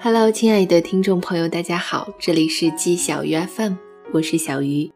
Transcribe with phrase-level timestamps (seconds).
[0.00, 3.74] Hello，亲爱的听众朋友，大家好，这里是季小鱼 FM，
[4.12, 4.90] 我是小鱼。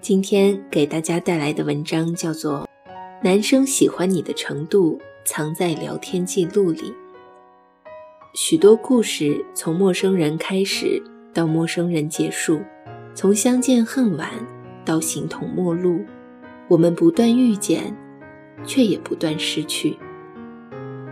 [0.00, 2.60] 今天给大家带来的文章叫做
[3.22, 6.80] 《男生喜欢你的程度藏在聊天记录里》。
[8.34, 11.02] 许多故事从陌生人开始，
[11.32, 12.58] 到陌生人结束；
[13.14, 14.30] 从相见恨晚
[14.84, 16.04] 到形同陌路，
[16.68, 17.94] 我们不断遇见，
[18.64, 19.96] 却也不断失去。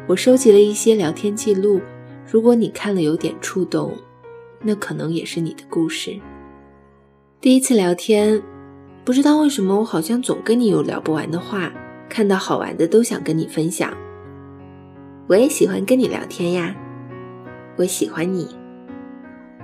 [0.09, 1.80] 我收集了一些聊天记录。
[2.29, 3.97] 如果你看了有点触动，
[4.61, 6.19] 那可能也是你的故事。
[7.41, 8.42] 第一次聊天，
[9.05, 11.73] 不知道为什么我好像总跟你有聊不完的话，
[12.09, 13.97] 看到好玩的都想跟你分享。
[15.28, 16.75] 我也喜欢跟你聊天呀，
[17.77, 18.48] 我喜欢你。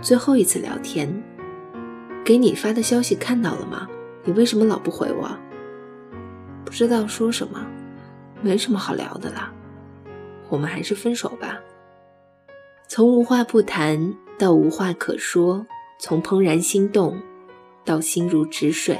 [0.00, 1.12] 最后一次聊天，
[2.24, 3.88] 给你发的消息看到了吗？
[4.24, 5.36] 你为什么老不回我？
[6.64, 7.66] 不知道说什么，
[8.40, 9.52] 没什么好聊的了，
[10.48, 11.60] 我们还是分手吧。
[12.86, 15.66] 从无话不谈到无话可说，
[16.00, 17.20] 从怦然心动
[17.84, 18.98] 到心如止水，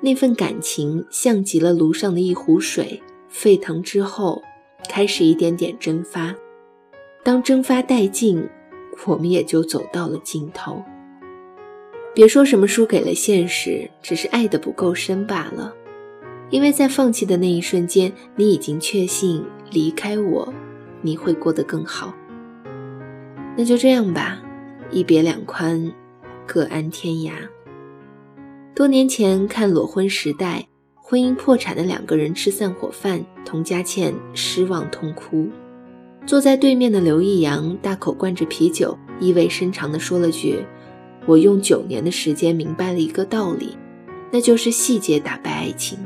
[0.00, 4.42] 那份感情像极了炉上的一壶水，沸腾之后
[4.88, 6.34] 开始一点点蒸发。
[7.22, 8.48] 当蒸发殆尽，
[9.06, 10.82] 我们也就走到了尽头。
[12.14, 15.74] 别说什么输给了现实，只是爱的不够深罢了。
[16.50, 20.54] 因为在放弃的那一瞬间，你已经确信离开我，
[21.04, 22.14] 你会过得更好。
[23.56, 24.42] 那就这样吧，
[24.90, 25.92] 一别两宽，
[26.46, 27.30] 各安天涯。
[28.74, 30.60] 多年前看《裸婚时代》，
[30.96, 35.48] 婚姻破产的两个人吃散伙饭，童佳倩失望痛哭。
[36.26, 40.64] 坐在对面的刘易阳大口灌着啤酒，意味深长地说了句
[41.26, 43.76] ：“我用九年的时间明白了一个道理，
[44.32, 45.98] 那就是细节打败爱情。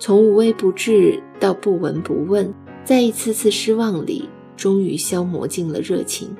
[0.00, 2.52] 从无微不至到不闻不问，
[2.88, 6.34] 在一次次失望里，终于消磨尽了热情。”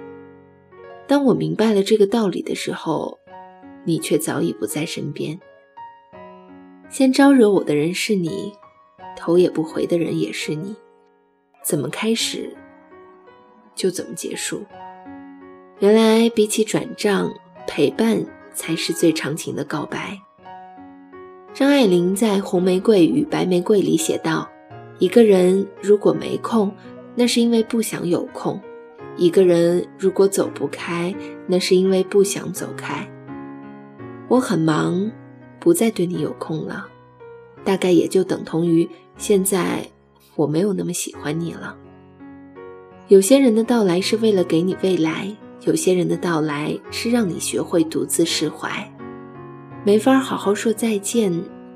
[1.06, 3.18] 当我明白了这个道理的时候，
[3.84, 5.38] 你却早已不在身边。
[6.88, 8.50] 先招惹我的人是你，
[9.14, 10.74] 头也不回的人也是你。
[11.62, 12.56] 怎么开始，
[13.74, 14.64] 就怎么结束。
[15.80, 17.30] 原来比起转账，
[17.66, 18.24] 陪伴
[18.54, 20.18] 才是最长情的告白。
[21.52, 24.48] 张爱玲在《红玫瑰与白玫瑰》里写道
[24.98, 26.72] ：“一个人如果没空，
[27.14, 28.60] 那是因为不想有空。”
[29.16, 31.12] 一个人如果走不开，
[31.48, 33.04] 那是因为不想走开。
[34.28, 35.10] 我很忙，
[35.58, 36.86] 不再对你有空了，
[37.64, 39.84] 大概也就等同于现在
[40.36, 41.76] 我没有那么喜欢你了。
[43.08, 48.70] 有些人的到来是为了给你未来，有些人的到来是让你学会独自释怀。
[49.82, 51.32] 没法好好说再见，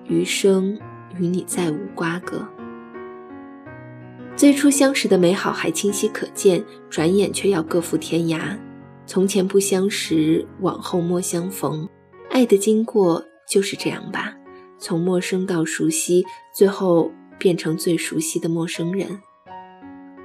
[0.07, 0.79] 余生
[1.19, 2.47] 与你再无瓜葛。
[4.43, 8.59] 最初相识的美好还清晰可见，转眼却要各赴天涯。
[9.07, 11.89] 从前不相识，往后莫相逢。
[12.29, 14.35] 爱的经过就是这样吧，
[14.81, 17.09] 从陌生到熟悉，最后
[17.39, 19.21] 变成最熟悉的陌生人。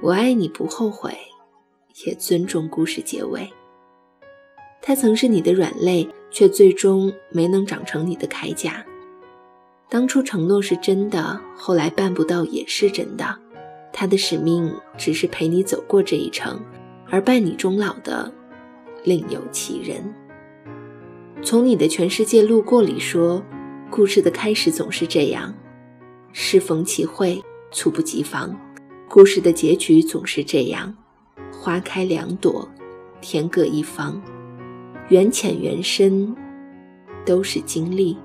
[0.02, 1.16] 我爱你不后悔，
[2.04, 3.48] 也尊重故事结尾。
[4.82, 8.84] 他曾是你的软肋，却最终没能长成你的铠甲。
[9.88, 13.38] 当初承诺是真的，后来办不到也是真的。
[14.00, 16.60] 他的使命只是陪你走过这一程，
[17.10, 18.32] 而伴你终老的
[19.02, 20.14] 另有其人。
[21.42, 23.42] 从你的全世界路过里说，
[23.90, 25.52] 故事的开始总是这样：
[26.32, 27.42] 适逢其会，
[27.72, 28.54] 猝不及防；
[29.08, 30.94] 故事的结局总是这样：
[31.50, 32.68] 花开两朵，
[33.20, 34.22] 天各一方。
[35.08, 36.36] 缘浅缘深，
[37.26, 38.16] 都是经历。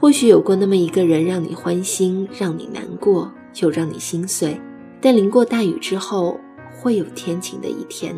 [0.00, 4.60] 或许有过那么一个人，让你欢心，让你难过，又让你心碎。
[5.00, 6.38] 但淋过大雨之后，
[6.78, 8.14] 会有天晴的一天。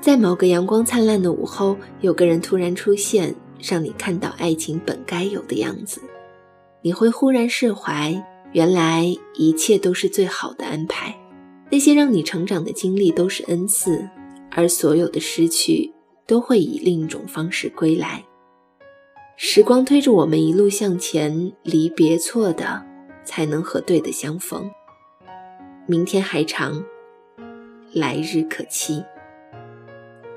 [0.00, 6.00] 在某个阳光灿烂的午后，有个人突然出现，让你看到爱情本该有的样子。
[6.82, 8.20] 你会忽然释怀，
[8.52, 11.14] 原来一切都是最好的安排。
[11.70, 14.08] 那些让你成长的经历都是恩赐，
[14.50, 15.92] 而所有的失去
[16.26, 18.24] 都会以另一种方式归来。
[19.36, 22.84] 时光推着我们一路向前，离别错的，
[23.24, 24.70] 才能和对的相逢。
[25.86, 26.84] 明天还长，
[27.92, 29.02] 来日可期。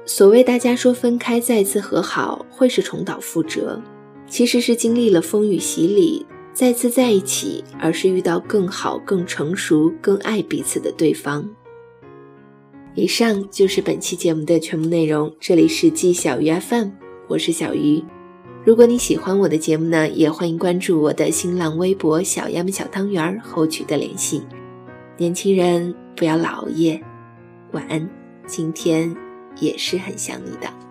[0.03, 3.80] 所谓大家说分开再次和好会是重蹈覆辙，
[4.27, 11.48] 其实是经历了风雨洗礼，再次在一起，而是遇到更好、更成熟、更爱彼此的对方。
[12.95, 15.31] 以上就是本期节目的全部内容。
[15.39, 16.89] 这里是季小鱼 FM，
[17.27, 18.03] 我是小鱼。
[18.63, 24.41] 如果你喜欢我的节目呢，也欢迎关注我的新浪微博“小鸭们小汤圆儿”和我取得联系。
[25.17, 27.01] 年轻人不要老熬夜。
[27.71, 28.09] 晚安，
[28.45, 29.15] 今天
[29.62, 30.85] 也是很想你的。